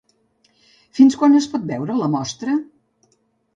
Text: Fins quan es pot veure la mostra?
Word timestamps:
Fins 0.99 1.17
quan 1.19 1.37
es 1.41 1.47
pot 1.53 1.69
veure 1.73 1.99
la 2.01 2.11
mostra? 2.17 2.59